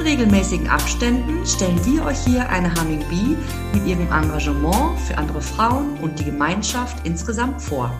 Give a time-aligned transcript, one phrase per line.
[0.00, 3.36] In regelmäßigen Abständen stellen wir euch hier eine Humming Bee
[3.74, 7.92] mit ihrem Engagement für andere Frauen und die Gemeinschaft insgesamt vor.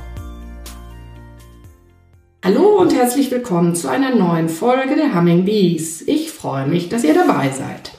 [2.42, 6.00] Hallo und herzlich willkommen zu einer neuen Folge der Humming Bees.
[6.00, 7.91] Ich freue mich, dass ihr dabei seid.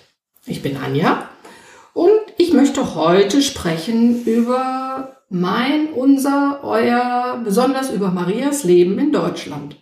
[0.48, 1.30] Ich bin Anja
[1.94, 9.76] und ich möchte heute sprechen über mein, unser, euer, besonders über Marias Leben in Deutschland.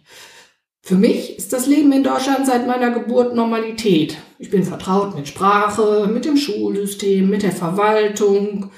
[0.90, 4.18] Für mich ist das Leben in Deutschland seit meiner Geburt Normalität.
[4.40, 8.72] Ich bin vertraut mit Sprache, mit dem Schulsystem, mit der Verwaltung,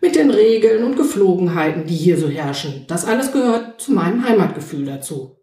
[0.00, 2.86] mit den Regeln und Geflogenheiten, die hier so herrschen.
[2.88, 5.42] Das alles gehört zu meinem Heimatgefühl dazu.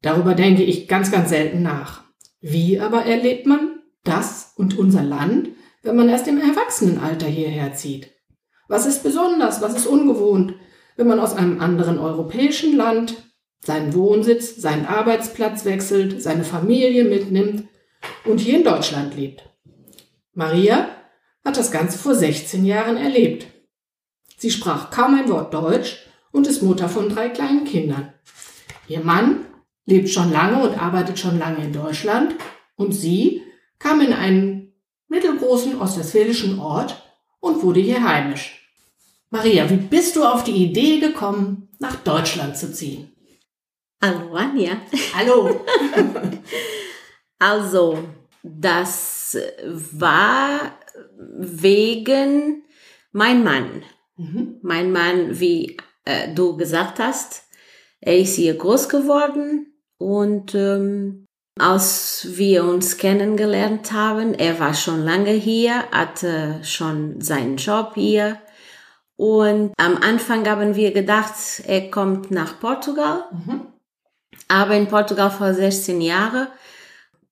[0.00, 2.04] Darüber denke ich ganz, ganz selten nach.
[2.40, 5.50] Wie aber erlebt man das und unser Land,
[5.82, 8.10] wenn man erst im Erwachsenenalter hierher zieht?
[8.68, 10.54] Was ist besonders, was ist ungewohnt,
[10.96, 13.25] wenn man aus einem anderen europäischen Land
[13.64, 17.68] seinen Wohnsitz, seinen Arbeitsplatz wechselt, seine Familie mitnimmt
[18.24, 19.48] und hier in Deutschland lebt.
[20.34, 20.88] Maria
[21.44, 23.46] hat das Ganze vor 16 Jahren erlebt.
[24.36, 28.12] Sie sprach kaum ein Wort Deutsch und ist Mutter von drei kleinen Kindern.
[28.88, 29.46] Ihr Mann
[29.86, 32.34] lebt schon lange und arbeitet schon lange in Deutschland
[32.76, 33.42] und sie
[33.78, 34.72] kam in einen
[35.08, 37.02] mittelgroßen ostwestfälischen Ort
[37.40, 38.70] und wurde hier heimisch.
[39.30, 43.12] Maria, wie bist du auf die Idee gekommen, nach Deutschland zu ziehen?
[44.02, 44.76] Hallo Anja.
[45.14, 45.64] Hallo.
[47.38, 47.98] also,
[48.42, 49.38] das
[49.92, 50.78] war
[51.38, 52.64] wegen
[53.12, 53.82] mein Mann.
[54.16, 54.58] Mhm.
[54.62, 57.44] Mein Mann, wie äh, du gesagt hast,
[58.00, 61.24] er ist hier groß geworden und ähm,
[61.58, 68.38] als wir uns kennengelernt haben, er war schon lange hier, hatte schon seinen Job hier.
[69.16, 73.24] Und am Anfang haben wir gedacht, er kommt nach Portugal.
[73.32, 73.72] Mhm.
[74.48, 76.48] Aber in Portugal vor 16 Jahren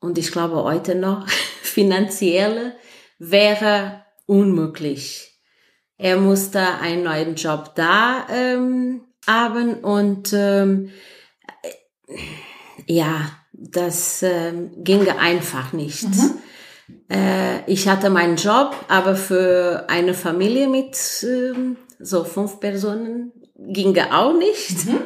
[0.04, 1.26] und ich glaube heute noch,
[1.62, 2.74] finanziell
[3.18, 5.40] wäre unmöglich.
[5.96, 10.90] Er musste einen neuen Job da ähm, haben und ähm,
[12.86, 16.04] ja, das ähm, ginge einfach nicht.
[16.04, 16.38] Mhm.
[17.08, 24.14] Äh, ich hatte meinen Job, aber für eine Familie mit ähm, so fünf Personen ginge
[24.14, 24.84] auch nicht.
[24.86, 25.00] Mhm.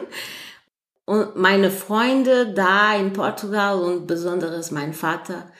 [1.09, 5.51] Und meine Freunde da in Portugal und besonders mein Vater,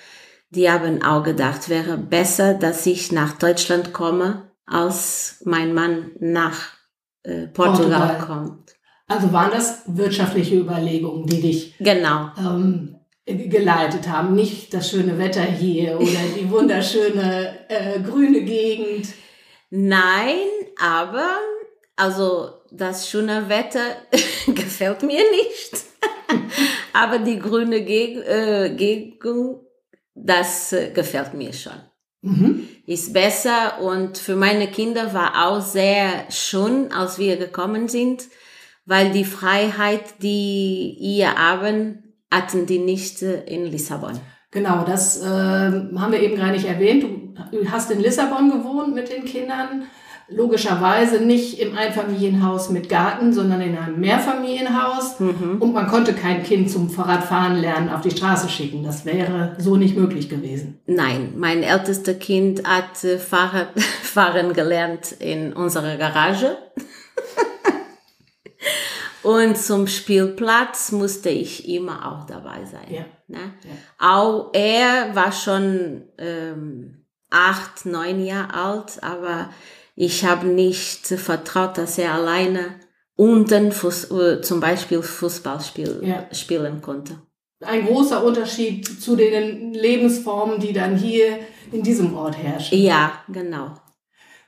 [0.51, 6.75] die haben auch gedacht, wäre besser, dass ich nach Deutschland komme, als mein Mann nach
[7.23, 8.77] äh, Portugal, Portugal, kommt.
[9.07, 12.29] Also waren das wirtschaftliche Überlegungen, die dich genau.
[12.39, 19.09] ähm, geleitet haben, nicht das schöne Wetter hier oder die wunderschöne äh, grüne Gegend?
[19.71, 20.45] Nein,
[20.79, 21.39] aber
[21.97, 23.97] also das schöne Wetter
[24.47, 25.85] gefällt mir nicht.
[26.93, 29.61] Aber die grüne Geg äh, Gegend,
[30.15, 31.81] das äh, gefällt mir schon.
[32.23, 32.69] Mhm.
[32.87, 38.25] Ist besser und für meine Kinder war auch sehr schön, als wir gekommen sind,
[38.85, 44.19] weil die Freiheit, die ihr haben, hatten die nicht äh, in Lissabon.
[44.51, 47.05] Genau, das äh, haben wir eben gar nicht erwähnt.
[47.53, 49.85] Du hast in Lissabon gewohnt mit den Kindern
[50.29, 55.19] logischerweise nicht im Einfamilienhaus mit Garten, sondern in einem Mehrfamilienhaus.
[55.21, 55.57] Mhm.
[55.61, 58.85] Und man konnte kein Kind zum Fahrradfahren lernen auf die Straße schicken.
[58.85, 60.81] Das wäre so nicht möglich gewesen.
[60.87, 66.57] Nein, mein ältestes Kind hat äh, Fahrradfahren gelernt in unserer Garage.
[69.23, 72.87] Und zum Spielplatz musste ich immer auch dabei sein.
[72.89, 73.05] Ja.
[73.27, 73.53] Ne?
[73.65, 74.17] Ja.
[74.17, 79.51] Auch er war schon ähm, acht, neun Jahre alt, aber
[80.01, 82.77] ich habe nicht vertraut, dass er alleine
[83.17, 86.33] unten Fuß, äh, zum Beispiel Fußball spiel, ja.
[86.33, 87.21] spielen konnte.
[87.61, 91.41] Ein großer Unterschied zu den Lebensformen, die dann hier
[91.73, 92.79] in diesem Ort herrschen.
[92.79, 93.75] Ja, genau.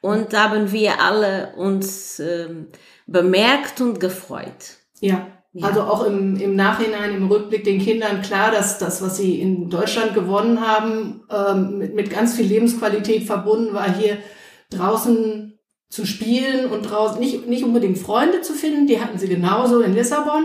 [0.00, 2.68] Und haben wir alle uns ähm,
[3.08, 4.78] bemerkt und gefreut.
[5.00, 5.26] Ja.
[5.52, 5.66] ja.
[5.66, 9.68] Also auch im, im Nachhinein, im Rückblick den Kindern klar, dass das, was sie in
[9.68, 14.18] Deutschland gewonnen haben, ähm, mit, mit ganz viel Lebensqualität verbunden war, hier
[14.70, 15.58] draußen
[15.88, 19.94] zu spielen und draußen nicht, nicht unbedingt Freunde zu finden, die hatten sie genauso in
[19.94, 20.44] Lissabon,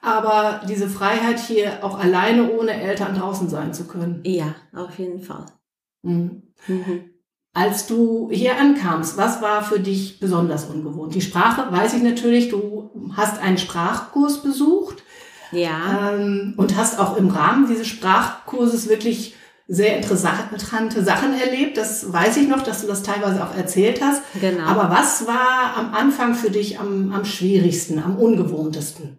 [0.00, 4.20] aber diese Freiheit hier auch alleine ohne Eltern draußen sein zu können.
[4.24, 5.46] Ja, auf jeden Fall.
[6.02, 6.42] Mhm.
[6.68, 7.10] Mhm.
[7.52, 11.14] Als du hier ankamst, was war für dich besonders ungewohnt?
[11.14, 15.02] Die Sprache weiß ich natürlich, du hast einen Sprachkurs besucht.
[15.52, 16.12] Ja.
[16.12, 19.34] Ähm, und hast auch im Rahmen dieses Sprachkurses wirklich
[19.68, 21.76] sehr interessante Sachen erlebt.
[21.76, 24.22] Das weiß ich noch, dass du das teilweise auch erzählt hast.
[24.40, 24.64] Genau.
[24.64, 29.18] Aber was war am Anfang für dich am, am schwierigsten, am ungewohntesten?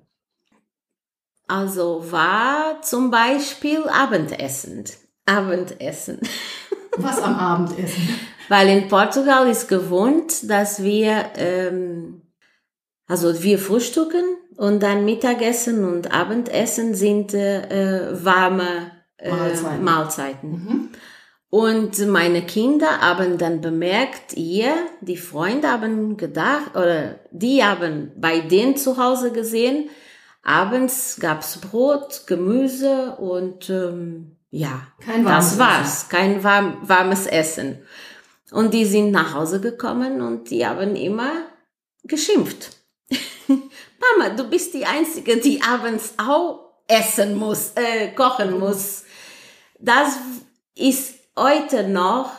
[1.47, 4.83] Also war zum Beispiel Abendessen.
[5.25, 6.19] Abendessen.
[6.97, 8.09] Was am Abendessen?
[8.49, 12.21] Weil in Portugal ist gewohnt, dass wir, ähm,
[13.07, 14.23] also wir frühstücken
[14.55, 19.83] und dann Mittagessen und Abendessen sind äh, warme äh, Mahlzeiten.
[19.83, 20.49] Mahlzeiten.
[20.49, 20.89] Mhm.
[21.49, 28.41] Und meine Kinder haben dann bemerkt, ihr, die Freunde haben gedacht, oder die haben bei
[28.41, 29.89] denen zu Hause gesehen,
[30.43, 37.79] abends gab's Brot, Gemüse und ähm, ja, Kein warmes das war's, kein warm, warmes Essen.
[38.51, 41.31] Und die sind nach Hause gekommen und die haben immer
[42.03, 42.77] geschimpft.
[43.47, 49.03] Mama, du bist die Einzige, die abends auch essen muss, äh, kochen muss.
[49.79, 50.17] Das
[50.75, 52.31] ist heute noch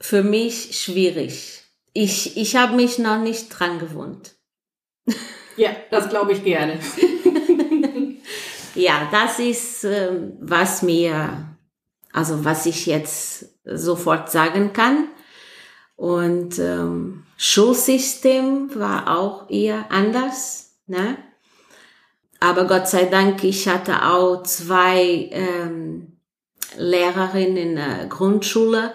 [0.00, 1.62] für mich schwierig.
[1.92, 4.34] Ich, ich habe mich noch nicht dran gewohnt.
[5.56, 6.78] Ja, das glaube ich gerne.
[8.74, 11.56] Ja, das ist, ähm, was mir,
[12.12, 15.08] also was ich jetzt sofort sagen kann.
[15.96, 20.78] Und ähm, Schulsystem war auch eher anders.
[20.86, 21.18] Ne?
[22.40, 26.11] Aber Gott sei Dank, ich hatte auch zwei ähm,
[26.76, 28.92] Lehrerinnen in der Grundschule,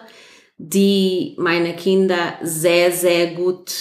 [0.57, 3.73] die meine Kinder sehr, sehr gut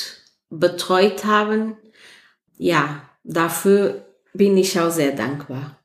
[0.51, 1.77] betreut haben.
[2.57, 5.79] Ja, dafür bin ich auch sehr dankbar.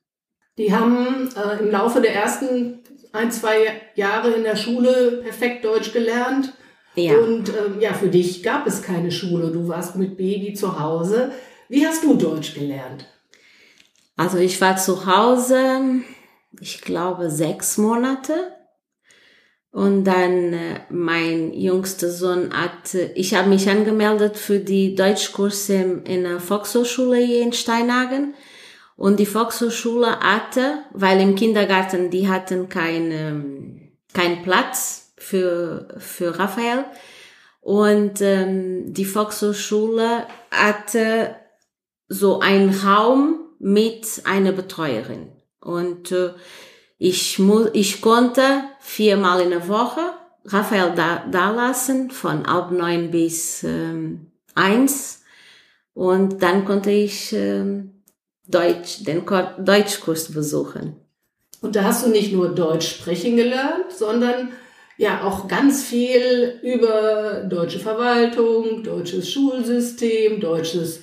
[0.58, 2.80] Die haben äh, im Laufe der ersten
[3.12, 6.52] ein, zwei Jahre in der Schule perfekt Deutsch gelernt.
[6.94, 7.16] Ja.
[7.16, 9.50] Und ähm, ja, für dich gab es keine Schule.
[9.50, 11.32] Du warst mit Baby zu Hause.
[11.68, 13.06] Wie hast du Deutsch gelernt?
[14.16, 16.02] Also ich war zu Hause,
[16.60, 18.34] ich glaube, sechs Monate.
[19.70, 26.02] Und dann äh, mein jüngster Sohn hat, äh, ich habe mich angemeldet für die Deutschkurse
[26.04, 28.34] in der Volkshochschule hier in Steinhagen.
[28.96, 33.82] Und die Volkshochschule hatte, weil im Kindergarten, die hatten keinen
[34.12, 36.84] kein Platz für, für Raphael.
[37.60, 41.36] Und ähm, die Volkshochschule hatte
[42.08, 45.31] so einen Raum mit einer Betreuerin.
[45.62, 46.30] Und äh,
[46.98, 47.40] ich,
[47.72, 48.42] ich konnte
[48.80, 50.00] viermal in der Woche
[50.44, 55.22] Raphael da, da lassen, von halb neun bis ähm, eins.
[55.94, 58.02] Und dann konnte ich ähm,
[58.46, 60.96] Deutsch, den Ko Deutschkurs besuchen.
[61.60, 64.50] Und da hast du nicht nur Deutsch sprechen gelernt, sondern
[64.96, 71.00] ja auch ganz viel über deutsche Verwaltung, deutsches Schulsystem, deutsches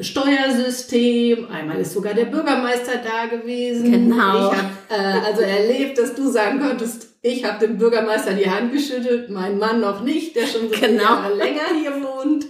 [0.00, 1.46] Steuersystem.
[1.50, 3.90] Einmal ist sogar der Bürgermeister da gewesen.
[3.90, 4.50] Genau.
[4.52, 8.72] Ich habe äh, also erlebt, dass du sagen konntest, ich habe dem Bürgermeister die Hand
[8.72, 11.02] geschüttelt, mein Mann noch nicht, der schon so Genau.
[11.02, 12.46] Jahre länger hier wohnt.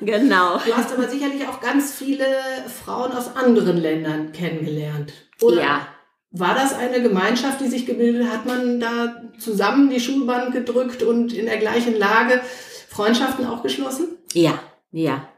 [0.00, 0.58] Genau.
[0.66, 2.24] Du hast aber sicherlich auch ganz viele
[2.84, 5.12] Frauen aus anderen Ländern kennengelernt.
[5.40, 5.86] Oder Ja.
[6.32, 8.38] war das eine Gemeinschaft, die sich gebildet hat?
[8.38, 12.40] Hat man da zusammen die Schulbank gedrückt und in der gleichen Lage
[12.88, 14.08] Freundschaften auch geschlossen?
[14.32, 14.58] Ja,
[14.90, 15.28] ja.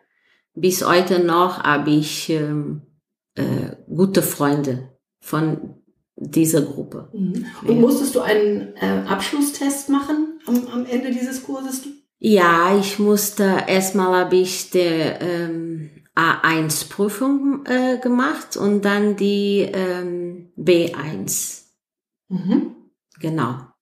[0.55, 2.83] Bis heute noch habe ich ähm,
[3.35, 5.75] äh, gute Freunde von
[6.17, 7.11] dieser Gruppe.
[7.13, 7.47] Mhm.
[7.67, 11.83] Und musstest du einen äh, Abschlusstest machen am, am Ende dieses Kurses?
[12.19, 20.53] Ja, ich musste erstmal habe ich die ähm, A1-Prüfung äh, gemacht und dann die ähm,
[20.57, 21.65] B1.
[22.29, 22.77] Mhm.
[23.19, 23.74] Genau.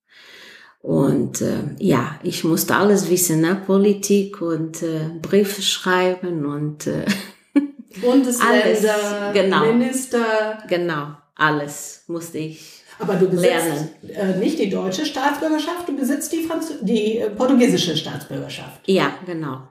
[0.83, 3.63] Und äh, ja, ich musste alles wissen, ne?
[3.67, 7.05] Politik und äh, Briefe schreiben und äh,
[8.01, 9.65] Bundesländer, Alles, genau.
[9.67, 10.59] Minister.
[10.69, 12.83] genau, alles musste ich.
[12.99, 13.91] Aber du besitzt Lernen.
[14.09, 18.81] äh, nicht die deutsche Staatsbürgerschaft, du besitzt die, Franz die äh, portugiesische Staatsbürgerschaft.
[18.87, 19.69] Ja, genau.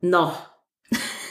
[0.00, 0.50] Noch.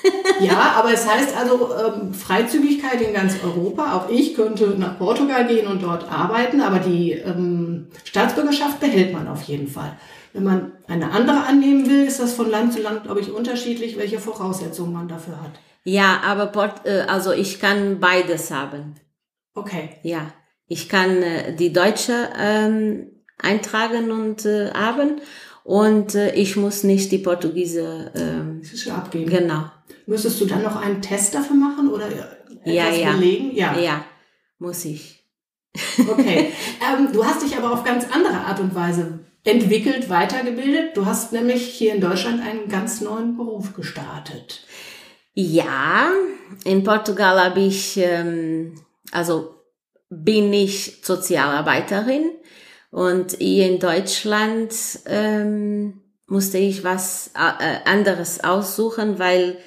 [0.40, 3.96] Ja, aber es heißt also ähm, Freizügigkeit in ganz Europa.
[3.96, 9.28] Auch ich könnte nach Portugal gehen und dort arbeiten, aber die ähm, Staatsbürgerschaft behält man
[9.28, 9.98] auf jeden Fall.
[10.34, 13.98] Wenn man eine andere annehmen will, ist das von Land zu Land, glaube ich, unterschiedlich,
[13.98, 15.52] welche Voraussetzungen man dafür hat.
[15.84, 18.96] Ja, aber Port, äh, also ich kann beides haben.
[19.54, 19.98] Okay.
[20.02, 20.34] Ja,
[20.68, 25.22] ich kann äh, die deutsche ähm, eintragen und äh, haben
[25.64, 28.12] und äh, ich muss nicht die Portugiese.
[28.16, 29.30] Ähm, abgeben.
[29.30, 29.66] genau.
[30.06, 32.28] Müsstest du dann noch einen Test dafür machen oder etwas
[32.66, 33.14] Ja, ja.
[33.14, 33.56] belegen?
[33.56, 33.80] Ja.
[33.80, 34.06] Ja,
[34.60, 35.24] muss ich.
[35.98, 36.52] Okay.
[36.82, 40.96] ähm, du hast dich aber auf ganz andere Art und Weise entwickelt, weitergebildet.
[40.96, 44.66] Du hast nämlich hier in Deutschland einen ganz neuen Beruf gestartet.
[45.34, 46.12] Ja,
[46.66, 48.76] in Portugal habe ich, ähm,
[49.12, 49.56] also
[50.10, 52.32] bin ich Sozialarbeiterin
[52.94, 54.72] und hier in Deutschland
[55.08, 59.58] ähm, musste ich was äh, anderes aussuchen, weil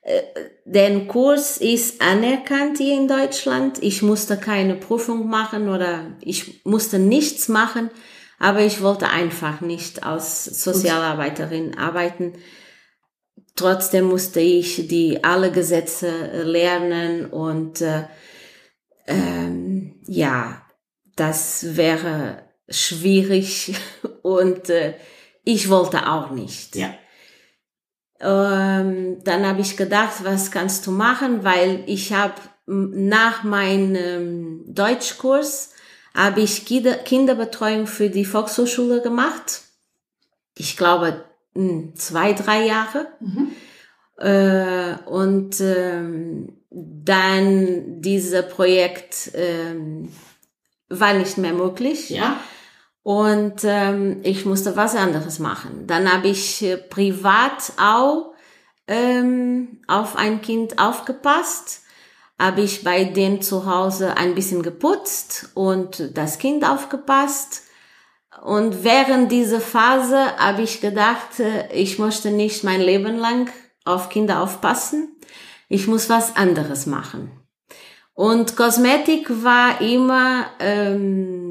[0.00, 0.22] äh,
[0.64, 3.82] der Kurs ist anerkannt hier in Deutschland.
[3.82, 7.90] Ich musste keine Prüfung machen oder ich musste nichts machen,
[8.38, 12.32] aber ich wollte einfach nicht als Sozialarbeiterin arbeiten.
[13.56, 18.04] Trotzdem musste ich die alle Gesetze lernen und äh,
[19.06, 20.62] ähm, ja,
[21.14, 23.74] das wäre schwierig
[24.22, 24.94] und äh,
[25.44, 26.76] ich wollte auch nicht.
[26.76, 26.94] Ja.
[28.20, 32.34] Ähm, dann habe ich gedacht, was kannst du machen, weil ich habe
[32.66, 35.70] nach meinem Deutschkurs
[36.14, 39.62] habe ich Kinder, Kinderbetreuung für die Volkshochschule gemacht.
[40.56, 41.24] Ich glaube
[41.94, 43.08] zwei, drei Jahre.
[43.20, 43.52] Mhm.
[44.18, 50.12] Äh, und ähm, dann dieses Projekt ähm,
[50.88, 52.10] war nicht mehr möglich.
[52.10, 52.38] Ja.
[53.02, 55.86] Und ähm, ich musste was anderes machen.
[55.86, 58.34] Dann habe ich äh, privat auch
[58.86, 61.82] ähm, auf ein Kind aufgepasst,
[62.38, 67.64] habe ich bei denen zu Hause ein bisschen geputzt und das Kind aufgepasst.
[68.42, 73.50] Und während dieser Phase habe ich gedacht, äh, ich möchte nicht mein Leben lang
[73.84, 75.16] auf Kinder aufpassen.
[75.68, 77.30] Ich muss was anderes machen.
[78.12, 81.49] Und Kosmetik war immer ähm,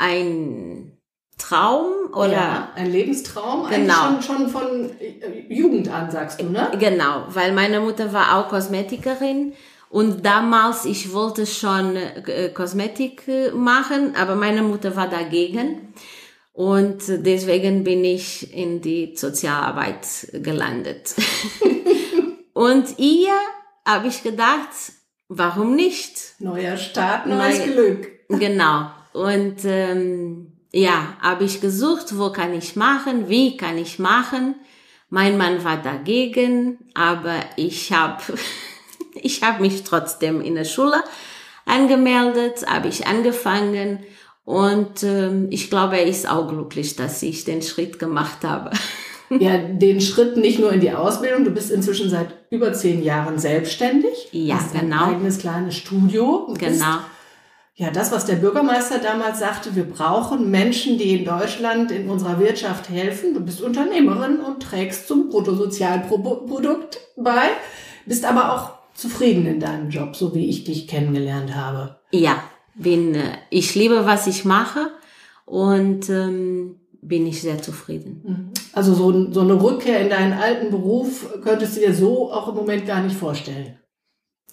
[0.00, 0.96] ein
[1.38, 3.94] Traum oder ja, ein Lebenstraum genau.
[3.94, 4.90] schon, schon von
[5.48, 6.70] Jugend an sagst du ne?
[6.78, 9.54] Genau weil meine Mutter war auch Kosmetikerin
[9.88, 15.94] und damals ich wollte schon äh, Kosmetik äh, machen aber meine Mutter war dagegen
[16.52, 21.14] und deswegen bin ich in die Sozialarbeit gelandet.
[22.52, 23.32] Und ihr
[23.86, 24.68] habe ich gedacht
[25.28, 26.34] warum nicht?
[26.40, 28.08] Neuer Start neues Neu Glück.
[28.28, 34.54] Genau und ähm, ja, habe ich gesucht, wo kann ich machen, wie kann ich machen.
[35.08, 38.22] Mein Mann war dagegen, aber ich habe
[39.14, 41.02] ich hab mich trotzdem in der Schule
[41.66, 44.00] angemeldet, habe ich angefangen
[44.44, 48.70] und ähm, ich glaube, er ist auch glücklich, dass ich den Schritt gemacht habe.
[49.38, 53.38] Ja, den Schritt nicht nur in die Ausbildung, du bist inzwischen seit über zehn Jahren
[53.38, 54.28] selbstständig.
[54.32, 55.04] Ja, hast genau.
[55.04, 56.52] Ein eigenes kleines Studio.
[56.58, 56.96] Genau
[57.80, 62.38] ja, das, was der Bürgermeister damals sagte, wir brauchen Menschen, die in Deutschland in unserer
[62.38, 63.32] Wirtschaft helfen.
[63.32, 67.48] Du bist Unternehmerin und trägst zum Bruttosozialprodukt bei,
[68.04, 71.96] bist aber auch zufrieden in deinem Job, so wie ich dich kennengelernt habe.
[72.10, 72.42] Ja,
[72.74, 74.90] bin, äh, ich liebe, was ich mache
[75.46, 78.20] und ähm, bin ich sehr zufrieden.
[78.22, 78.50] Mhm.
[78.74, 82.56] Also so, so eine Rückkehr in deinen alten Beruf könntest du dir so auch im
[82.56, 83.78] Moment gar nicht vorstellen.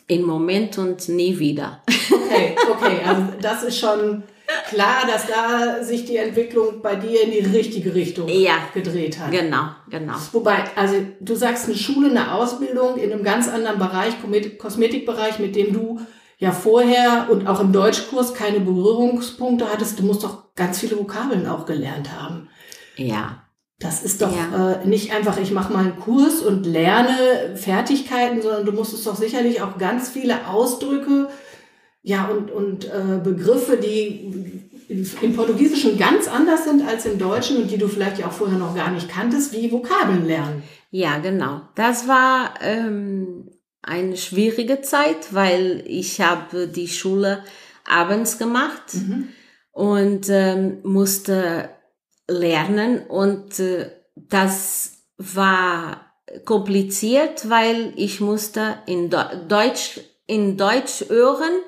[0.07, 1.81] Im Moment und nie wieder.
[1.87, 4.23] Okay, okay, also das ist schon
[4.69, 9.31] klar, dass da sich die Entwicklung bei dir in die richtige Richtung ja, gedreht hat.
[9.31, 10.13] Genau, genau.
[10.31, 14.13] Wobei, also du sagst eine Schule, eine Ausbildung in einem ganz anderen Bereich,
[14.57, 15.99] Kosmetikbereich, mit dem du
[16.37, 19.99] ja vorher und auch im Deutschkurs keine Berührungspunkte hattest.
[19.99, 22.49] Du musst doch ganz viele Vokabeln auch gelernt haben.
[22.95, 23.43] Ja.
[23.79, 24.71] Das ist doch ja.
[24.71, 29.15] äh, nicht einfach, ich mache mal einen Kurs und lerne Fertigkeiten, sondern du musstest doch
[29.15, 31.29] sicherlich auch ganz viele Ausdrücke
[32.01, 34.63] ja, und, und äh, Begriffe, die
[35.21, 38.57] im Portugiesischen ganz anders sind als im Deutschen und die du vielleicht ja auch vorher
[38.57, 40.63] noch gar nicht kanntest, wie Vokabeln lernen.
[40.89, 41.61] Ja, genau.
[41.75, 47.43] Das war ähm, eine schwierige Zeit, weil ich habe die Schule
[47.85, 49.27] abends gemacht mhm.
[49.71, 51.69] und ähm, musste
[52.27, 56.13] lernen und äh, das war
[56.45, 61.61] kompliziert, weil ich musste in Do Deutsch in Deutsch hören,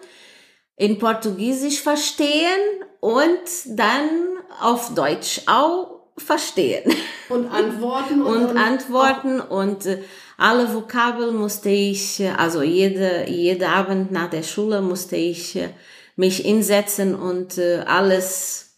[0.75, 4.09] in Portugiesisch verstehen und dann
[4.61, 6.93] auf Deutsch auch verstehen.
[7.29, 8.21] Und antworten.
[8.23, 10.01] Und, und antworten und äh,
[10.35, 15.69] alle Vokabeln musste ich, äh, also jede, jede Abend nach der Schule musste ich äh,
[16.15, 18.68] mich hinsetzen und äh, alles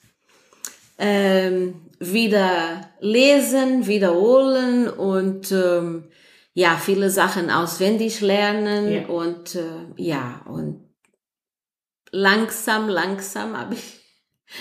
[1.02, 6.04] ähm, wieder lesen, wiederholen und ähm,
[6.54, 9.06] ja, viele Sachen auswendig lernen ja.
[9.08, 9.62] und äh,
[9.98, 10.88] ja, und
[12.12, 14.00] langsam, langsam habe ich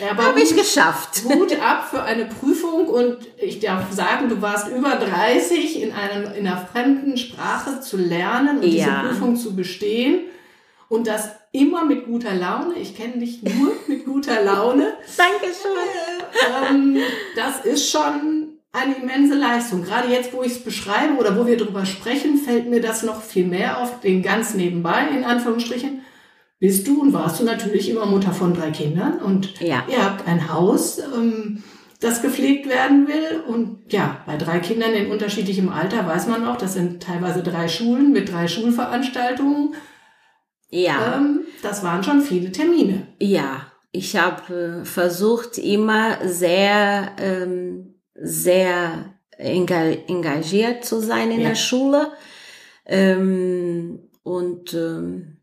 [0.01, 1.25] ja, habe ich geschafft.
[1.25, 6.33] Gut ab für eine Prüfung und ich darf sagen, du warst über 30 in einem
[6.33, 9.03] in einer fremden Sprache zu lernen und ja.
[9.03, 10.21] diese Prüfung zu bestehen
[10.89, 12.75] und das immer mit guter Laune.
[12.81, 14.95] Ich kenne dich nur mit guter Laune.
[15.17, 16.69] Dankeschön.
[16.71, 16.97] ähm,
[17.37, 19.83] das ist schon eine immense Leistung.
[19.83, 23.21] Gerade jetzt, wo ich es beschreibe oder wo wir drüber sprechen, fällt mir das noch
[23.21, 26.03] viel mehr auf, den ganz nebenbei, in Anführungsstrichen.
[26.61, 29.83] Bist du und warst du natürlich immer Mutter von drei Kindern und Ja.
[29.89, 31.65] ihr habt ein Haus, ähm,
[32.01, 33.43] das gepflegt werden will.
[33.49, 37.67] Und ja, bei drei Kindern in unterschiedlichem Alter weiß man auch, das sind teilweise drei
[37.67, 39.75] Schulen mit drei Schulveranstaltungen.
[40.71, 41.17] Ja.
[41.17, 43.07] Ähm, das waren schon viele Termine.
[43.21, 51.49] Ja, ich habe äh, versucht, immer sehr, ähm, sehr enga engagiert zu sein in Ja.
[51.49, 52.13] der Schule.
[52.87, 55.39] Ähm, und ähm,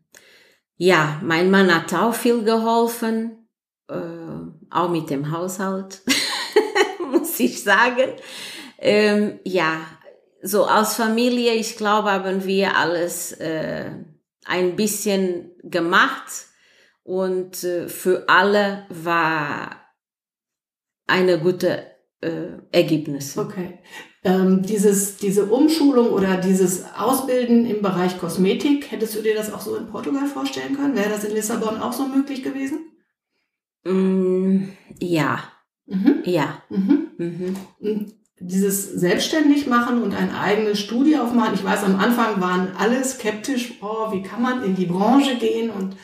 [0.76, 3.48] ja, mein Mann hat auch viel geholfen,
[3.88, 3.94] äh,
[4.70, 6.02] auch mit dem Haushalt,
[7.10, 8.12] muss ich sagen.
[8.78, 9.80] Ähm, ja,
[10.42, 13.90] so als Familie, ich glaube, haben wir alles äh,
[14.48, 16.46] ein bisschen gemacht
[17.04, 19.76] und äh, für alle war
[21.06, 21.86] eine gute
[22.20, 23.38] äh, Ergebnis.
[23.38, 23.78] Okay.
[24.24, 29.60] Ähm, dieses, diese Umschulung oder dieses Ausbilden im Bereich Kosmetik, hättest du dir das auch
[29.60, 30.96] so in Portugal vorstellen können?
[30.96, 32.90] Wäre das in Lissabon auch so möglich gewesen?
[33.84, 35.40] Mm, ja,
[35.86, 36.22] Mhm.
[36.24, 36.62] ja.
[36.68, 37.08] Mhm.
[37.16, 38.12] Mhm.
[38.40, 41.54] Dieses selbstständig machen und ein eigenes Studio aufmachen.
[41.54, 45.70] Ich weiß, am Anfang waren alle skeptisch, oh, wie kann man in die Branche gehen?
[45.70, 45.96] Und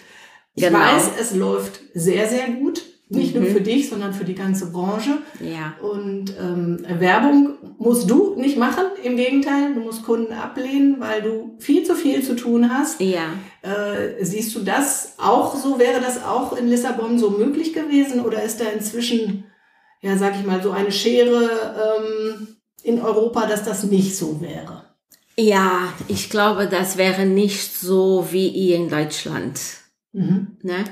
[0.57, 0.79] ich Genau.
[0.79, 2.83] weiß, es läuft sehr, sehr gut.
[3.11, 3.49] Nicht nur Mhm.
[3.53, 5.19] für dich, sondern für die ganze Branche.
[5.39, 8.85] Ja, Und ähm, Werbung musst du nicht machen.
[9.05, 13.01] Im Gegenteil, du musst Kunden ablehnen, weil du viel zu viel zu tun hast.
[13.01, 13.27] ja.
[13.63, 15.79] Äh, siehst du das auch so?
[15.79, 18.21] Wäre das auch in Lissabon so möglich gewesen?
[18.25, 19.45] Oder ist da inzwischen,
[20.05, 22.49] ja, sag ich mal, so eine Schere ähm,
[22.83, 24.85] in Europa, dass das nicht so wäre?
[25.35, 29.59] Ja, ich glaube, das wäre nicht so wie hier in Deutschland.
[30.13, 30.59] Mhm.
[30.61, 30.85] Ne?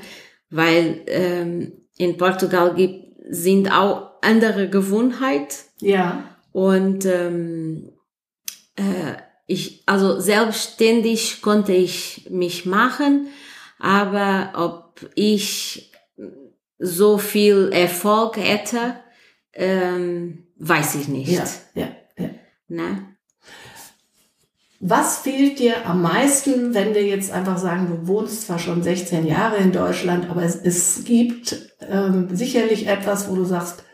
[0.48, 5.56] Weil ähm, in Portugal gibt, sind auch andere Gewohnheiten.
[5.80, 6.24] Ja.
[6.52, 7.92] Und ähm,
[8.76, 13.28] äh, ich, also selbstständig konnte ich mich machen,
[13.78, 15.92] aber ob ich
[16.78, 19.01] so viel Erfolg hätte,
[19.54, 21.30] ähm, weiß ich nicht.
[21.32, 21.88] Ja, ja,
[22.18, 22.30] ja.
[22.68, 23.06] Ne?
[24.80, 29.26] Was fehlt dir am meisten, wenn wir jetzt einfach sagen, du wohnst zwar schon 16
[29.26, 33.84] Jahre in Deutschland, aber es, es gibt ähm, sicherlich etwas, wo du sagst,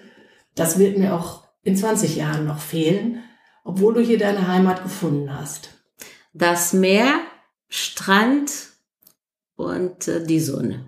[0.54, 3.22] das wird mir auch in 20 Jahren noch fehlen,
[3.64, 5.70] obwohl du hier deine Heimat gefunden hast.
[6.32, 7.20] Das Meer,
[7.68, 8.50] Strand
[9.56, 10.86] und äh, die Sonne.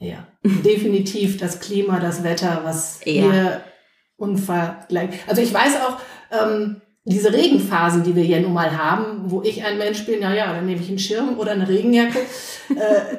[0.00, 3.12] Ja, definitiv das Klima, das Wetter, was Ja.
[3.12, 3.64] hier
[4.16, 5.20] unvergleichlich.
[5.26, 5.98] Also ich weiß auch,
[6.30, 10.34] ähm, diese Regenphasen, die wir hier nun mal haben, wo ich ein Mensch bin, na
[10.34, 12.18] ja, dann nehme ich einen Schirm oder eine Regenjacke.
[12.70, 13.18] äh,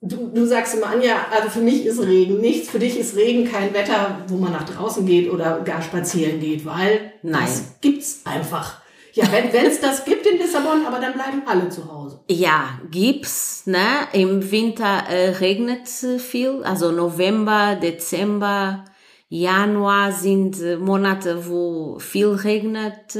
[0.00, 3.50] du, du sagst immer, Anja, also für mich ist Regen nichts, für dich ist Regen
[3.50, 7.42] kein Wetter, wo man nach draußen geht oder gar spazieren geht, weil Nein.
[7.42, 8.80] das gibt's einfach.
[9.12, 12.20] Ja, wenn es das gibt in Lissabon, aber dann bleiben alle zu Hause.
[12.28, 13.80] Ja, gibt's, ne?
[14.12, 18.84] Im Winter äh, regnet viel, also November, Dezember,
[19.28, 23.18] Januar sind äh, Monate, wo viel regnet,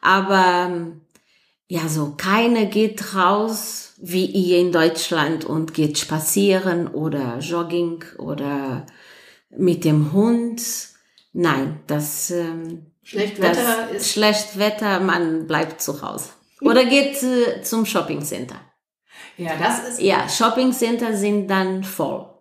[0.00, 1.00] aber ähm,
[1.68, 8.86] ja, so keine geht raus wie ihr in Deutschland und geht spazieren oder Jogging oder
[9.50, 10.62] mit dem Hund.
[11.32, 16.30] Nein, das, ähm, Schlecht das Wetter ist schlecht Wetter, man bleibt zu Hause.
[16.60, 18.60] Oder geht äh, zum Shoppingcenter.
[19.36, 22.35] ja, das ist Ja, Shoppingcenter sind dann voll.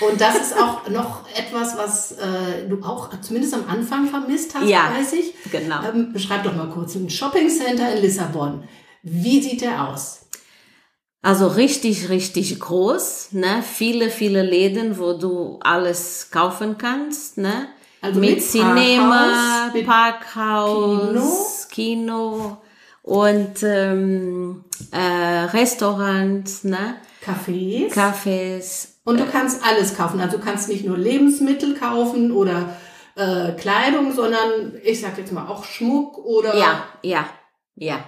[0.00, 4.68] Und das ist auch noch etwas, was äh, du auch zumindest am Anfang vermisst hast,
[4.68, 4.90] Ja.
[4.98, 5.34] weiß ich.
[5.50, 5.82] Genau.
[5.84, 8.64] Ähm, beschreib doch mal kurz ein Shoppingcenter in Lissabon.
[9.02, 10.20] Wie sieht der aus?
[11.22, 13.62] Also richtig, richtig groß, ne?
[13.62, 17.68] Viele, viele Läden, wo du alles kaufen kannst, ne?
[18.02, 22.58] Also mit, mit Cinema, Parkhaus, mit Parkhaus, Kino,
[23.02, 26.96] und ähm, äh, Restaurants, ne?
[27.24, 27.90] Cafés.
[27.90, 28.88] Cafés.
[29.04, 30.20] Und du kannst alles kaufen.
[30.20, 32.76] Also du kannst nicht nur Lebensmittel kaufen oder
[33.16, 37.26] äh, Kleidung, sondern ich sag jetzt mal auch Schmuck oder Ja, ja,
[37.76, 38.04] ja.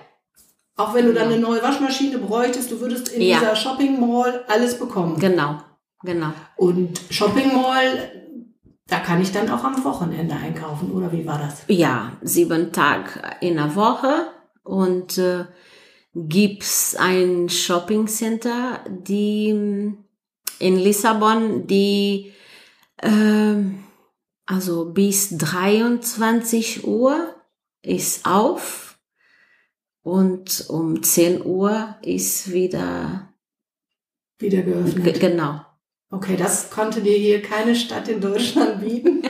[0.77, 3.39] auch wenn du dann eine neue Waschmaschine bräuchtest, du würdest in Ja.
[3.39, 5.19] dieser Shopping Mall alles bekommen.
[5.21, 5.59] Genau,
[6.03, 6.33] genau.
[6.57, 8.11] Und Shopping Mall,
[8.89, 11.63] da kann ich dann auch am Wochenende einkaufen, oder wie war das?
[11.69, 14.29] Ja, sieben Tage in der Woche
[14.65, 15.45] und äh,
[16.15, 19.95] gibt's ein Shopping Center, die
[20.59, 22.33] in Lissabon, die
[23.03, 23.85] ähm,
[24.47, 27.35] also bis 23 Uhr
[27.83, 28.99] ist auf
[30.03, 33.33] und um 10 Uhr ist wieder
[34.39, 35.21] wieder geöffnet.
[35.21, 35.61] Genau.
[36.11, 39.23] Okay, das konnte dir hier keine Stadt in Deutschland bieten.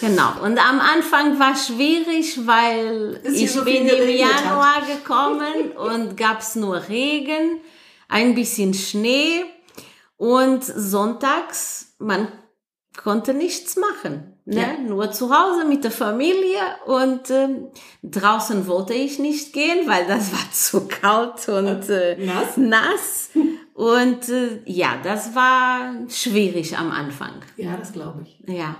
[0.00, 0.42] Genau.
[0.42, 4.86] Und am Anfang war schwierig, weil ich so bin im Januar hat.
[4.86, 7.60] gekommen und gab's nur Regen,
[8.10, 9.44] ein bisschen Schnee
[10.16, 12.28] und sonntags man
[12.96, 14.34] konnte nichts machen.
[14.44, 14.60] Ne?
[14.60, 14.78] Ja.
[14.78, 17.48] Nur zu Hause mit der Familie und äh,
[18.02, 22.56] draußen wollte ich nicht gehen, weil das war zu kalt und äh, nass.
[22.56, 23.30] nass.
[23.74, 27.42] Und äh, ja, das war schwierig am Anfang.
[27.56, 28.42] Ja, das glaube ich.
[28.46, 28.76] Ja.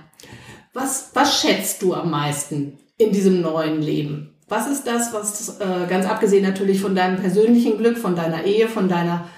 [0.73, 4.30] Was, was schätzt du am meisten in diesem neuen Leben?
[4.51, 8.67] Was ist das, was äh, ganz abgesehen natürlich von deinem persönlichen Glück, von deiner Ehe,
[8.67, 9.29] von deiner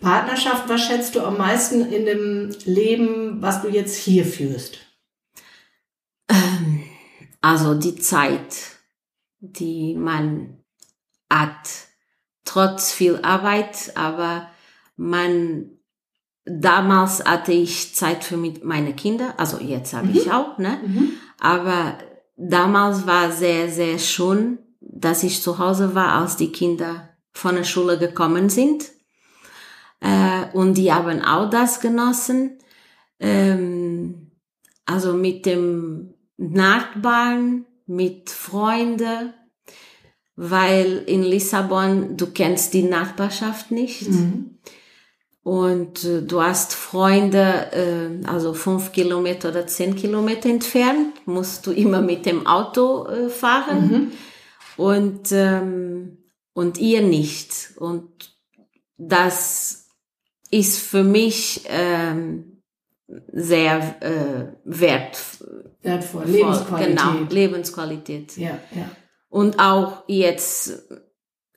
[0.00, 4.78] Partnerschaft, was schätzt du am meisten in dem Leben, was du jetzt hier führst?
[6.28, 6.84] Ähm,
[7.40, 8.76] also die Zeit,
[9.40, 10.58] die man
[11.28, 11.68] hat,
[12.44, 14.48] trotz viel Arbeit, aber
[14.96, 15.70] man
[16.44, 20.16] damals hatte ich Zeit für meine Kinder, also jetzt habe mhm.
[20.16, 20.78] ich auch, ne?
[20.86, 21.14] Mhm.
[21.40, 21.98] Aber
[22.36, 27.64] damals war sehr, sehr schön, dass ich zu Hause war, als die Kinder von der
[27.64, 28.90] Schule gekommen sind.
[30.00, 32.58] Äh, und die haben auch das genossen.
[33.20, 34.32] Ähm,
[34.84, 39.32] also mit dem Nachbarn, mit Freunden,
[40.34, 44.08] weil in Lissabon, du kennst die Nachbarschaft nicht.
[44.08, 44.58] Mhm
[45.44, 51.72] und äh, du hast Freunde, äh, also fünf Kilometer oder zehn Kilometer entfernt, musst du
[51.72, 54.12] immer mit dem Auto äh, fahren mhm.
[54.76, 56.18] und, ähm,
[56.54, 57.72] und ihr nicht.
[57.76, 58.36] Und
[58.96, 59.88] das
[60.50, 62.62] ist für mich ähm,
[63.32, 65.18] sehr äh, wert,
[65.82, 66.96] wertvoll, Lebensqualität.
[66.96, 68.36] Genau, Lebensqualität.
[68.36, 68.90] Ja, ja.
[69.28, 70.84] Und auch jetzt,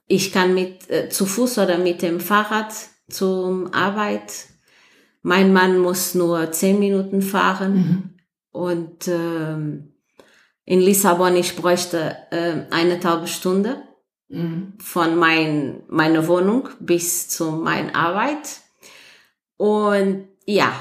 [0.07, 2.73] ich kann mit äh, zu Fuß oder mit dem Fahrrad
[3.09, 4.47] zum Arbeit.
[5.21, 8.09] Mein Mann muss nur zehn Minuten fahren mhm.
[8.51, 9.93] und ähm,
[10.65, 13.81] in Lissabon ich bräuchte äh, eine halbe Stunde
[14.29, 14.73] mhm.
[14.79, 18.61] von mein, meiner Wohnung bis zu meiner Arbeit
[19.57, 20.73] und ja,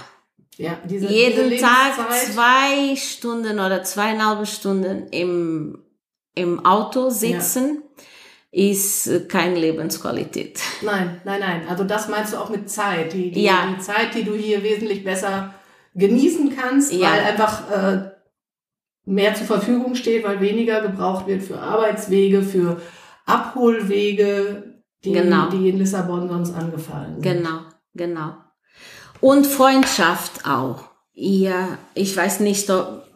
[0.57, 5.85] ja jeden Tag zwei Stunden oder zweieinhalb Stunden im
[6.35, 7.77] im Auto sitzen.
[7.77, 7.84] Ja
[8.55, 10.61] ist äh, keine Lebensqualität.
[10.83, 11.63] Nein, nein, nein.
[11.69, 13.13] Also das meinst du auch mit Zeit.
[13.13, 13.75] Die, die, ja.
[13.75, 15.55] die Zeit, die du hier wesentlich besser
[15.95, 17.11] genießen kannst, ja.
[17.11, 18.11] weil einfach äh,
[19.07, 22.81] mehr zur Verfügung steht, weil weniger gebraucht wird für Arbeitswege, für
[23.27, 25.51] Abholwege, die, genau.
[25.51, 27.23] die in Lissabon sonst angefallen sind.
[27.23, 27.61] Genau,
[27.95, 28.37] genau.
[29.21, 30.85] Und Freundschaft auch.
[31.13, 33.07] Ja, ich weiß nicht, ob,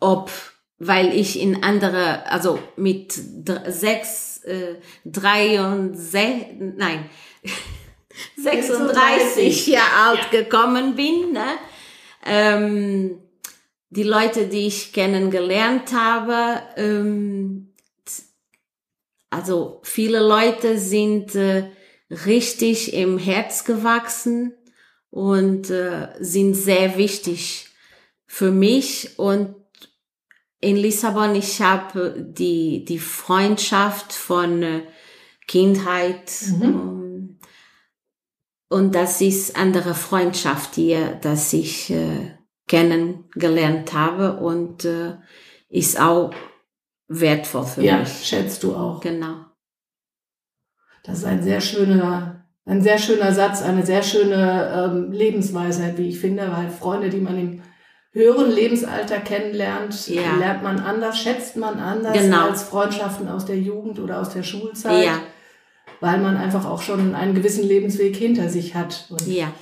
[0.00, 0.30] ob
[0.78, 3.12] weil ich in andere, also mit
[3.66, 7.10] sechs, äh, drei und sech, nein,
[8.36, 10.40] 36 Jahre alt ja.
[10.40, 11.32] gekommen bin.
[11.32, 11.46] Ne?
[12.24, 13.18] Ähm,
[13.90, 17.72] die Leute, die ich kennengelernt habe, ähm,
[19.30, 21.70] also viele Leute sind äh,
[22.26, 24.54] richtig im Herz gewachsen
[25.10, 27.68] und äh, sind sehr wichtig
[28.26, 29.54] für mich und
[30.60, 34.82] in Lissabon, ich habe die, die Freundschaft von äh,
[35.46, 36.62] Kindheit mhm.
[36.62, 37.38] Ähm,
[38.70, 42.34] und das ist andere Freundschaft hier, dass ich äh,
[42.66, 45.16] kennengelernt habe und äh,
[45.70, 46.32] ist auch
[47.08, 48.08] wertvoll für ja, mich.
[48.08, 49.00] Ja, schätzt du auch.
[49.00, 49.46] Genau.
[51.02, 56.10] Das ist ein sehr schöner, ein sehr schöner Satz, eine sehr schöne ähm, Lebensweisheit, wie
[56.10, 57.62] ich finde, weil Freunde, die man im
[58.12, 60.36] höheren Lebensalter kennenlernt, ja.
[60.38, 62.48] lernt man anders, schätzt man anders genau.
[62.48, 65.20] als Freundschaften aus der Jugend oder aus der Schulzeit, ja.
[66.00, 69.06] weil man einfach auch schon einen gewissen Lebensweg hinter sich hat.
[69.10, 69.52] Und ja.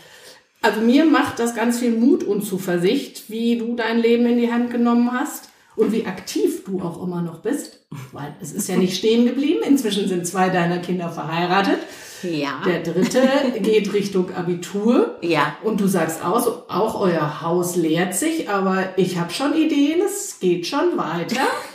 [0.63, 4.53] Also mir macht das ganz viel Mut und Zuversicht, wie du dein Leben in die
[4.53, 8.77] Hand genommen hast und wie aktiv du auch immer noch bist, weil es ist ja
[8.77, 9.61] nicht stehen geblieben.
[9.67, 11.79] Inzwischen sind zwei deiner Kinder verheiratet.
[12.23, 12.63] Ja.
[12.65, 13.29] Der dritte
[13.61, 15.19] geht Richtung Abitur.
[15.23, 15.57] Ja.
[15.63, 20.39] Und du sagst aus, auch euer Haus leert sich, aber ich habe schon Ideen, es
[20.41, 21.47] geht schon weiter.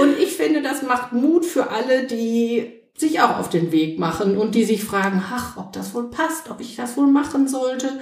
[0.00, 4.36] und ich finde, das macht Mut für alle, die sich auch auf den Weg machen
[4.36, 8.00] und die sich fragen, ach, ob das wohl passt, ob ich das wohl machen sollte.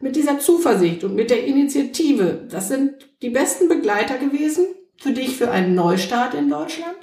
[0.00, 2.46] Mit dieser Zuversicht und mit der Initiative.
[2.50, 6.96] Das sind die besten Begleiter gewesen für dich für einen Neustart in Deutschland.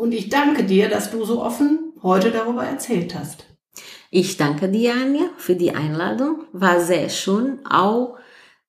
[0.00, 3.44] Und ich danke dir, dass du so offen heute darüber erzählt hast.
[4.10, 6.44] Ich danke dir, Anja, für die Einladung.
[6.52, 8.16] War sehr schön, auch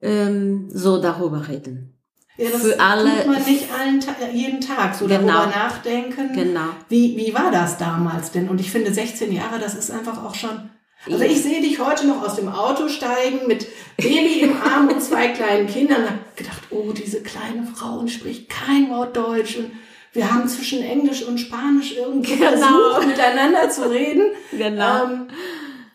[0.02, 1.98] ähm, so darüber reden.
[2.36, 3.24] Ja, das für alle.
[3.24, 4.02] tut man nicht allen,
[4.36, 5.26] jeden Tag so Genau.
[5.26, 6.34] darüber nachdenken.
[6.34, 6.68] Genau.
[6.90, 8.50] Wie, wie war das damals denn?
[8.50, 10.70] Und ich finde 16 Jahre, das ist einfach auch schon.
[11.10, 15.02] Also ich sehe dich heute noch aus dem Auto steigen mit Baby im Arm und
[15.02, 19.56] zwei kleinen Kindern und hab gedacht, oh, diese kleine Frau und spricht kein Wort Deutsch
[19.56, 19.72] und
[20.14, 22.50] wir haben zwischen Englisch und Spanisch irgendwie Genau.
[22.50, 24.32] versucht, miteinander zu reden.
[24.52, 25.06] Genau.
[25.06, 25.28] Ähm,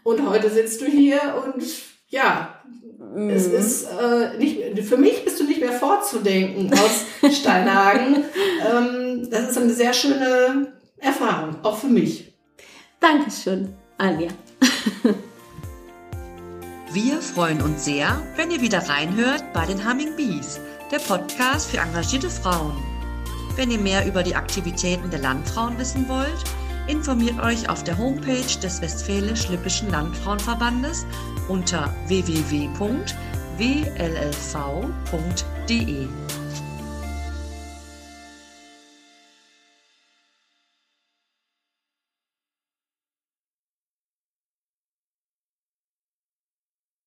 [0.02, 1.62] und heute sitzt du hier und
[2.08, 2.60] ja,
[3.28, 8.24] es ist äh, nicht, für mich bist du nicht mehr fortzudenken aus Steinhagen.
[8.70, 12.32] ähm, das ist eine sehr schöne Erfahrung, auch für mich.
[13.00, 14.28] Dankeschön, Anja.
[16.92, 21.78] Wir freuen uns sehr, wenn ihr wieder reinhört bei den Humming Bees, der Podcast für
[21.78, 22.72] engagierte Frauen.
[23.56, 26.44] Wenn ihr mehr über die Aktivitäten der Landfrauen wissen wollt,
[26.88, 31.06] informiert euch auf der Homepage des Westfälisch-Lippischen Landfrauenverbandes
[31.48, 32.76] unter www.wllv.de.